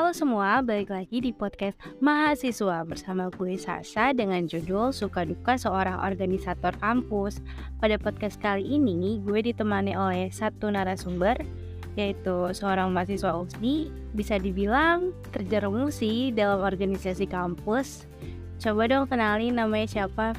[0.00, 6.00] Halo semua, balik lagi di podcast Mahasiswa bersama gue Sasha dengan judul Suka Duka Seorang
[6.00, 7.44] Organisator Kampus.
[7.76, 11.44] Pada podcast kali ini, gue ditemani oleh satu narasumber,
[12.00, 18.08] yaitu seorang mahasiswa USNI, bisa dibilang terjerumus sih dalam organisasi kampus.
[18.56, 20.32] Coba dong kenalin namanya siapa?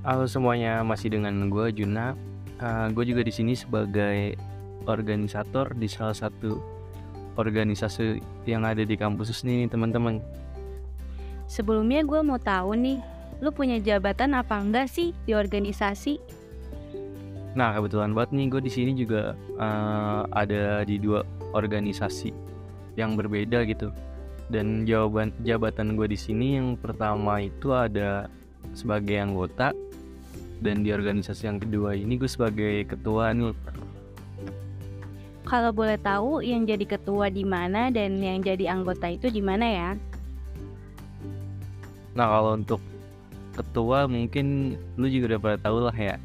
[0.00, 2.16] Halo semuanya, masih dengan gue Juna.
[2.56, 4.32] Uh, gue juga di sini sebagai
[4.88, 6.77] organisator di salah satu
[7.38, 10.18] organisasi yang ada di kampus ini teman-teman.
[11.48, 12.98] Sebelumnya gue mau tahu nih,
[13.40, 16.20] lu punya jabatan apa enggak sih di organisasi?
[17.56, 21.24] Nah kebetulan banget nih gue di sini juga uh, ada di dua
[21.54, 22.34] organisasi
[22.98, 23.94] yang berbeda gitu.
[24.52, 28.28] Dan jawaban jabatan gue di sini yang pertama itu ada
[28.76, 29.72] sebagai anggota
[30.58, 33.54] dan di organisasi yang kedua ini gue sebagai ketua nih
[35.48, 39.64] kalau boleh tahu yang jadi ketua di mana dan yang jadi anggota itu di mana
[39.64, 39.90] ya?
[42.12, 42.84] Nah kalau untuk
[43.56, 46.20] ketua mungkin lu juga udah pada tahu lah ya.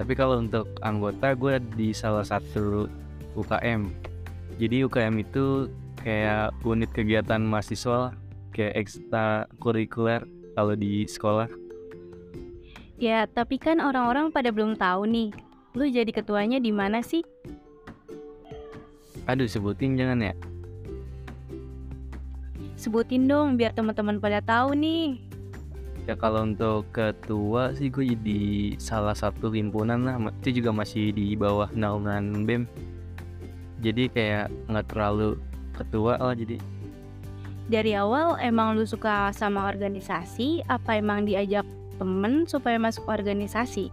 [0.00, 2.88] Tapi kalau untuk anggota gue di salah satu
[3.36, 3.92] UKM.
[4.56, 5.68] Jadi UKM itu
[6.00, 8.16] kayak unit kegiatan mahasiswa
[8.56, 10.24] kayak ekstra kurikuler
[10.56, 11.48] kalau di sekolah.
[12.96, 15.28] Ya, tapi kan orang-orang pada belum tahu nih.
[15.76, 17.20] Lu jadi ketuanya di mana sih?
[19.26, 20.34] Aduh sebutin jangan ya.
[22.78, 25.18] Sebutin dong biar teman-teman pada tahu nih.
[26.06, 30.14] Ya kalau untuk ketua sih gue di salah satu himpunan lah.
[30.38, 32.70] Itu juga masih di bawah naungan BEM
[33.82, 35.42] Jadi kayak nggak terlalu
[35.74, 36.62] ketua lah jadi.
[37.66, 40.62] Dari awal emang lu suka sama organisasi?
[40.70, 41.66] Apa emang diajak
[41.98, 43.90] temen supaya masuk organisasi?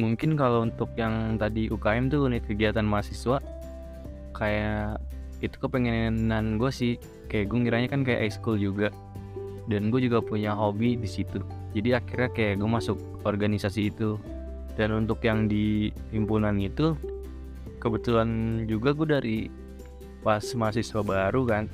[0.00, 3.38] Mungkin kalau untuk yang tadi UKM tuh unit kegiatan mahasiswa
[4.32, 4.98] kayak
[5.42, 6.94] itu kepengenan gue sih.
[7.26, 8.94] Kayak gue ngiranya kan kayak ekskul juga.
[9.66, 11.42] Dan gue juga punya hobi di situ.
[11.74, 14.16] Jadi akhirnya kayak gue masuk organisasi itu.
[14.78, 16.96] Dan untuk yang di himpunan itu
[17.82, 19.38] kebetulan juga gue dari
[20.22, 21.64] pas mahasiswa baru kan.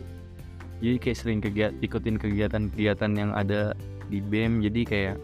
[0.80, 3.76] Jadi kayak sering kegiat ikutin kegiatan-kegiatan yang ada
[4.08, 5.16] di BEM jadi kayak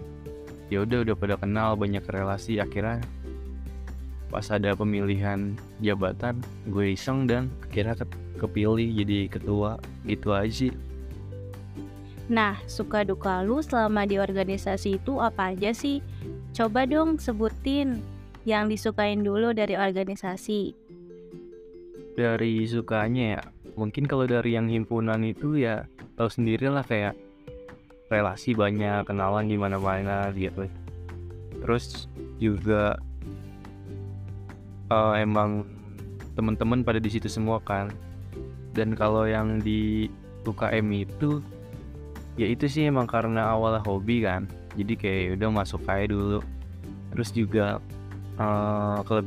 [0.72, 3.04] ya udah udah pada kenal banyak relasi akhirnya
[4.32, 7.94] pas ada pemilihan jabatan gue iseng dan kira
[8.40, 10.74] kepilih jadi ketua gitu aja sih
[12.24, 16.00] Nah, suka duka lu selama di organisasi itu apa aja sih?
[16.56, 18.00] Coba dong sebutin
[18.48, 20.72] yang disukain dulu dari organisasi.
[22.16, 23.42] Dari sukanya ya,
[23.76, 25.84] mungkin kalau dari yang himpunan itu ya
[26.16, 27.12] tahu sendiri lah kayak
[28.14, 30.70] relasi banyak kenalan di mana-mana gitu.
[31.58, 32.06] Terus
[32.38, 32.94] juga
[34.94, 35.66] uh, emang
[36.38, 37.90] teman-teman pada di situ semua kan.
[38.74, 40.10] Dan kalau yang di
[40.46, 41.42] UKM itu
[42.34, 44.46] ya itu sih emang karena awalnya hobi kan.
[44.74, 46.38] Jadi kayak ya udah masuk aja dulu.
[47.14, 47.78] Terus juga
[48.38, 49.22] uh, kalau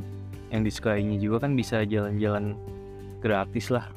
[0.52, 2.56] yang disukainya juga kan bisa jalan-jalan
[3.20, 3.88] gratis lah.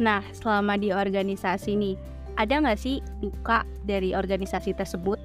[0.00, 1.96] Nah, selama di organisasi nih,
[2.36, 5.20] ada nggak sih duka dari organisasi tersebut?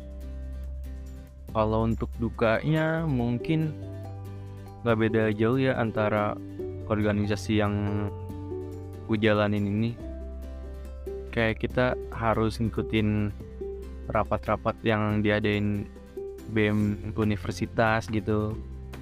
[1.51, 3.73] Kalau untuk dukanya mungkin
[4.83, 6.37] nggak beda jauh ya antara
[6.87, 8.07] organisasi yang
[9.07, 9.91] gue jalanin ini.
[11.31, 13.31] Kayak kita harus ngikutin
[14.09, 15.85] rapat-rapat yang diadain
[16.51, 18.55] BEM universitas gitu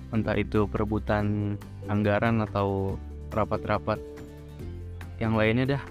[0.10, 2.98] entah itu perebutan anggaran atau
[3.34, 4.02] rapat-rapat
[5.22, 5.84] yang lainnya dah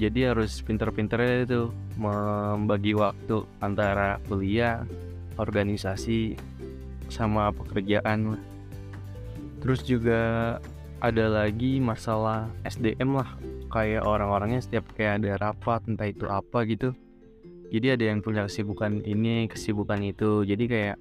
[0.00, 1.68] jadi harus pinter-pinter itu
[2.00, 4.88] membagi waktu antara kuliah
[5.36, 6.40] organisasi
[7.12, 8.40] sama pekerjaan
[9.60, 10.56] terus juga
[11.04, 13.28] ada lagi masalah SDM lah.
[13.68, 16.96] Kayak orang-orangnya setiap kayak ada rapat entah itu apa gitu.
[17.70, 20.42] Jadi ada yang punya kesibukan ini kesibukan itu.
[20.48, 20.96] Jadi kayak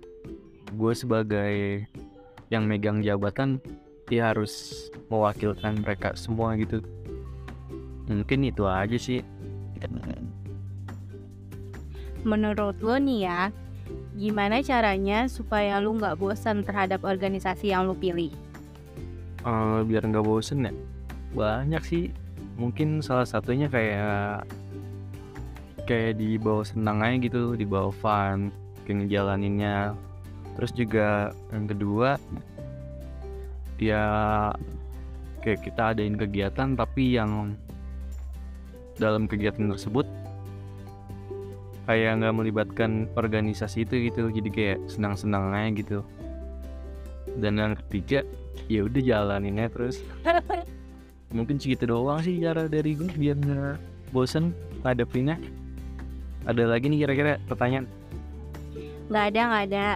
[0.76, 1.88] gue sebagai
[2.52, 3.64] yang megang jabatan
[4.10, 6.82] dia harus mewakilkan mereka semua gitu
[8.10, 9.22] mungkin itu aja sih.
[12.26, 13.42] Menurut lo nih ya
[14.20, 18.34] gimana caranya supaya lu nggak bosan terhadap organisasi yang lu pilih?
[19.48, 20.74] Uh, biar nggak bosen ya?
[21.32, 22.12] Banyak sih.
[22.60, 24.44] Mungkin salah satunya kayak
[25.88, 28.52] kayak di bawah senang aja gitu di bawah fun
[28.84, 29.96] kayak ngejalaninnya.
[30.60, 32.20] Terus juga yang kedua
[33.80, 34.04] ya
[35.40, 37.56] kayak kita adain kegiatan tapi yang
[39.00, 40.06] dalam kegiatan tersebut
[41.90, 46.00] kayak nggak melibatkan organisasi itu gitu jadi kayak senang-senang aja gitu
[47.42, 48.22] dan yang ketiga
[48.70, 50.04] ya udah jalaninnya terus
[51.36, 53.78] mungkin segitu doang sih cara dari gue biar nggak
[54.14, 54.54] bosen
[54.86, 55.42] ngadepinnya
[56.46, 57.90] ada lagi nih kira-kira pertanyaan
[59.10, 59.88] Nggak ada, nggak ada.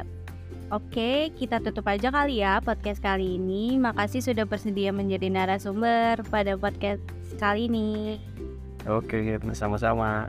[0.73, 3.77] Oke, kita tutup aja kali ya podcast kali ini.
[3.77, 7.05] Makasih sudah bersedia menjadi narasumber pada podcast
[7.37, 8.17] kali ini.
[8.87, 10.27] Oke sama-sama